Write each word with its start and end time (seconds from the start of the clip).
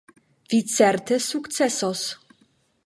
Vi 0.53 0.59
certe 0.77 1.19
sukcesos. 1.29 2.01